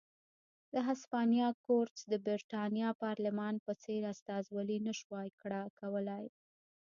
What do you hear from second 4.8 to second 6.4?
نه شوای کولای.